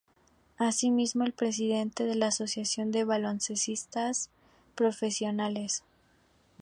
[0.57, 4.31] Asimismo, es el presidente de la Asociación de Baloncestistas
[4.73, 5.83] Profesionales.